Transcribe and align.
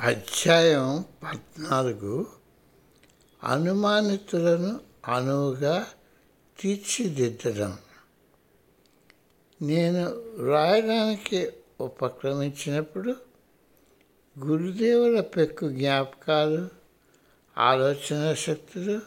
అధ్యాయం 0.00 1.04
పద్నాలుగు. 1.22 2.26
అనుమానితులను 3.44 4.80
అనువుగా 5.08 5.86
తీర్చిదిద్దడం. 6.60 7.78
నేను 9.62 10.04
వ్రాయడానికి 10.38 11.50
ఉపక్రమించినప్పుడు 11.80 13.16
గురుదేవుల 14.38 15.20
పెక్కు 15.20 15.68
జ్ఞాపకాలు 15.68 16.68
ఆలోచన 17.58 18.34
శక్తులు 18.34 19.00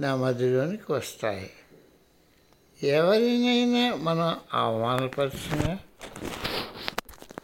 నా 0.00 0.16
మధ్యలోనికి 0.16 0.92
వస్తాయి. 0.92 1.50
ఎవరినైనా 2.82 3.96
మనం 3.96 4.40
అవమానపరిచినా 4.54 5.78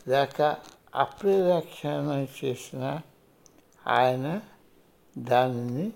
లేక 0.09 0.57
అప్రవ్యాఖ్యానం 0.95 2.29
చేసిన 2.45 3.01
ఆయన 3.87 4.41
దానిని 5.19 5.93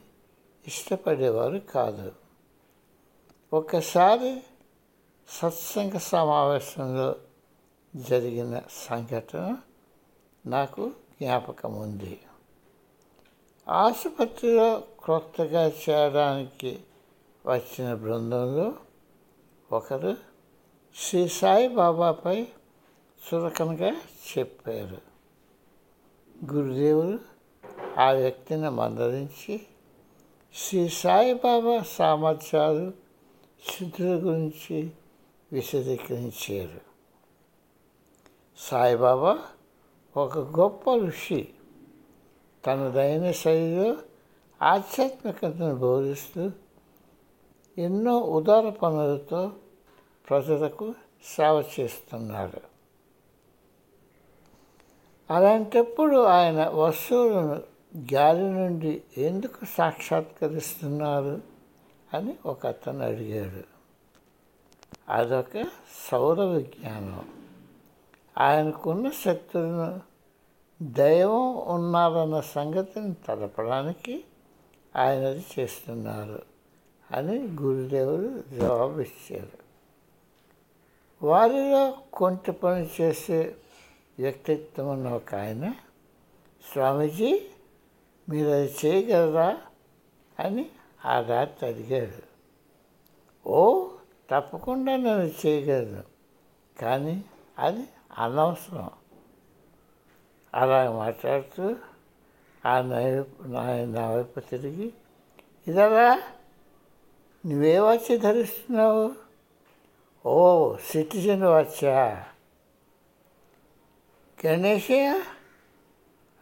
ఇష్టపడేవారు 0.66 1.58
కాదు. 1.58 2.12
ఒకసారి 3.52 4.42
సత్సంగ 5.28 5.96
సమావేశంలో 5.98 7.14
జరిగిన 7.96 8.62
సంఘటన 8.70 9.56
నాకు 10.46 10.90
జ్ఞాపకం 10.90 11.74
ఉంది. 11.74 12.20
ఆసుపత్రిలో 13.68 14.82
క్రొత్తగా 15.04 15.68
చేరడానికి 15.68 16.80
వచ్చిన 17.46 17.94
బృందంలో 17.94 18.74
ఒకరు 19.72 20.16
శ్రీ 20.96 21.28
సాయిబాబాపై 21.28 22.48
చురకనగా 23.18 23.90
చెప్పారు. 23.90 24.98
గురుదేవుడు 26.54 27.18
ఆ 28.00 28.10
వ్యక్తిని 28.10 28.68
మందరించి 28.70 29.66
శ్రీ 30.54 30.88
సాయిబాబా 30.88 31.82
సామర్థ్యాలు 31.82 32.92
సిద్ధుల 33.70 34.30
గురించి 34.30 34.90
విశదీకరించారు. 35.52 36.80
సాయిబాబా 38.58 39.38
ఒక 40.16 40.38
గొప్ప 40.38 40.90
ఋషి. 40.94 41.48
తనదైన 42.66 43.30
శైలిలో 43.30 43.96
ఆధ్యాత్మికతను 44.62 45.74
బోధిస్తూ 45.74 46.50
ఎన్నో 47.78 48.18
ఉదార 48.18 48.68
పనులతో 48.68 49.52
ప్రజలకు 50.28 50.94
సేవ 51.36 51.64
చేస్తున్నాడు. 51.80 52.77
అలాంటప్పుడు 55.30 56.24
ఆయన 56.24 56.68
వస్తువులను 56.68 57.62
గాలి 58.14 58.42
నుండి 58.42 59.02
ఎందుకు 59.18 59.64
సాక్షాత్కరిస్తున్నారు 59.64 61.42
అని 62.14 62.36
ఒక 62.46 62.66
అతను 62.66 63.04
అడిగాడు. 63.04 63.64
అదొక 65.12 65.64
సౌర 66.12 66.44
విజ్ఞానం. 66.44 67.28
ఆయనకున్న 68.38 69.10
శక్తులను 69.24 70.00
దైవం 70.82 71.56
ఉన్నారన్న 71.56 72.40
సంగతిని 72.40 73.14
తెలపడానికి 73.14 74.24
ఆయన 74.96 75.26
అది 75.26 75.44
చేస్తున్నారు 75.58 76.42
అని 77.10 77.38
గురుదేవుడు 77.38 78.56
జవాబిచ్చారు 78.56 79.68
వారిలో 81.26 81.94
కొంత 82.12 82.50
పని 82.50 82.88
చేసే 83.00 83.54
వ్యక్తిత్వం 84.18 84.88
ఉన్న 84.88 85.08
ఒక 85.08 85.34
ఆయన 85.34 85.74
స్వామీజీ 86.72 87.42
మీరు 88.28 88.48
అది 88.48 88.76
చేయగలరా 88.84 89.60
అని 90.40 90.70
ఆ 91.04 91.20
రాత్రి 91.20 91.68
అడిగాడు. 91.68 92.22
ఓ 93.48 93.88
తప్పకుండా 94.30 94.96
నేను 94.96 95.30
చేయగలను 95.46 96.02
కానీ 96.82 97.24
అది 97.58 97.84
అనవసరం. 98.18 98.90
అలా 100.54 100.90
మాట్లాడుతూ 100.90 101.76
ఆ 102.66 102.80
నైపు 102.80 103.42
నా 103.84 104.10
వైపు 104.10 104.40
తిరిగి 104.40 104.92
ఇదరా 105.68 106.22
నువ్వే 107.46 107.78
వచ్చి 107.78 108.18
ధరిస్తున్నావు? 108.18 109.12
ఓ 110.26 110.76
సిటిజన్ 110.76 111.42
వచ్చా 111.42 112.24
గణేషయ్య 114.46 115.22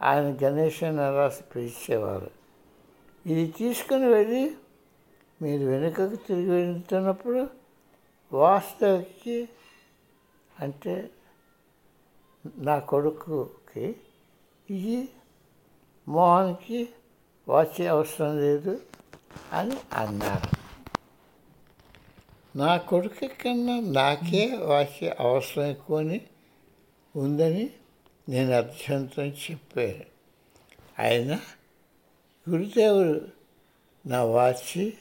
ఆయన 0.01 0.37
గణేష్ 0.43 0.83
రాసి 0.83 1.43
పిలిచేవారు? 1.55 2.31
ఇది 3.25 3.47
తీసుకుని 3.47 4.05
వెళ్ళి 4.05 4.55
మీరు 5.41 5.65
వెనుకకు 5.65 6.15
తిరిగి 6.15 6.49
వెళ్తున్నప్పుడు 6.49 7.49
వాస్తవికి 8.33 9.49
అంటే 10.59 11.09
నా 12.57 12.79
కొడుకుకి 12.79 13.95
ఇది 14.69 15.09
మోహన్కి 16.07 16.89
వచ్చే 17.49 17.87
అవసరం 17.87 18.37
లేదు 18.37 18.81
అని 19.53 19.77
అన్నారు. 19.93 20.57
నా 22.57 22.77
కొడుకు 22.77 23.27
కన్నా 23.27 23.79
నాకే 23.79 24.45
వచ్చే 24.45 25.15
అవసరం 25.19 25.63
ఎక్కువని 25.63 26.21
ఉందని 27.15 27.69
నేను 28.29 28.51
అర్థంతో 28.51 29.23
చెప్పాను. 29.23 30.05
ఆయన 31.01 31.39
గురుదేవుడు 32.49 33.21
నా 34.05 34.23
వాచి 34.23 34.93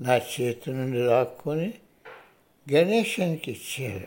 నా 0.00 0.16
చేతి 0.16 0.70
నుండి 0.70 1.06
లాక్కొని 1.06 1.74
గణేశానికి 2.72 3.50
ఇచ్చారు 3.52 4.06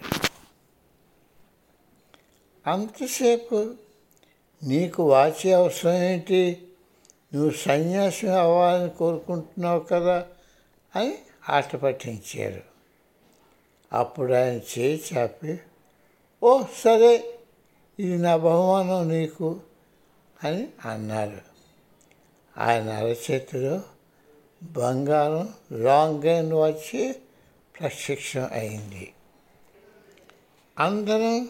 అంతసేపు 2.70 3.76
నీకు 4.64 5.10
వాచి 5.10 5.54
అవసరం 5.54 5.94
ఏంటి? 5.94 6.68
నువ్వు 7.34 7.52
సన్యాసం 7.52 8.40
అవ్వాలని 8.40 8.90
కోరుకుంటున్నావు 8.90 9.80
కదా 9.80 10.28
అని 10.96 11.18
ఆట 11.50 11.76
పట్టించారు. 11.76 12.62
అప్పుడు 13.94 14.34
ఆయన 14.34 14.80
చేయి 14.80 15.04
చాపి 15.14 15.60
ఓ 16.44 16.64
సరే 16.64 17.37
ఇది 18.00 18.18
నా 18.18 18.38
బహుమానం 18.38 19.10
నీకు 19.10 19.60
అని 20.44 20.68
అన్నారు. 20.86 21.42
ఆయన 22.58 22.90
అరచేతిలో 22.90 23.82
బంగారం 24.64 25.54
లాంగ్ 25.72 26.24
గైన్ 26.24 26.54
వచ్చి 26.54 27.16
ప్రశిక్షణ 27.80 28.50
అయింది. 28.52 29.14
అందరం 30.80 31.50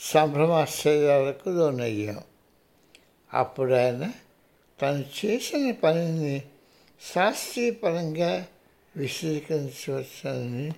సంభ్రమాశ్చర్యాలకు 0.00 1.48
లోనయ్యాం. 1.48 2.20
అప్పుడు 3.34 3.72
ఆయన 3.72 4.12
తను 4.82 5.04
చేసిన 5.24 5.70
పనిని 5.70 6.42
శాస్త్రీయపరంగా 7.14 8.46
విశదీకరించవచ్చని 8.96 10.72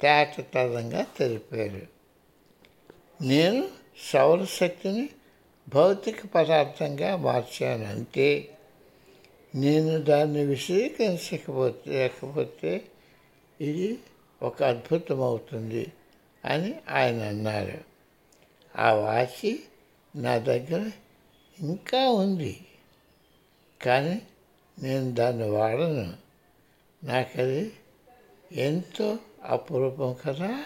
తేటతరంగా 0.00 1.06
తెలిపారు. 1.18 1.86
నేను 3.22 3.83
సౌరశక్తిని 4.02 5.08
భౌతిక 5.74 6.26
పదార్థంగా 6.26 7.16
మార్చాను 7.16 7.84
అంతే 7.84 8.48
నేను 9.54 9.98
దాన్ని 10.02 10.44
విశ్వీకరించకపోతే 10.44 11.90
లేకపోతే 11.90 12.84
ఇది 13.60 13.98
ఒక 14.42 14.62
అద్భుతం 14.62 15.20
అవుతుంది 15.22 15.92
అని 16.44 16.74
ఆయన 16.90 17.22
అన్నారు. 17.22 17.78
ఆ 18.78 18.92
వాచి 18.92 19.60
నా 20.16 20.38
దగ్గర 20.38 20.90
ఇంకా 21.60 22.10
ఉంది 22.10 22.66
కానీ 23.82 24.22
నేను 24.78 25.14
దాన్ని 25.14 25.50
వాడను. 25.50 26.14
నాకు 27.04 27.40
అది 27.40 27.72
ఎంతో 28.52 29.18
అపురూపం 29.44 30.16
కదా? 30.26 30.64